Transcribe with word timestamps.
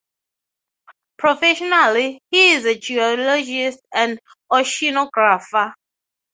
Professionally, 1.17 2.19
he 2.31 2.53
is 2.53 2.65
a 2.65 2.73
geologist 2.75 3.81
and 3.93 4.17
oceanographer. 4.51 5.73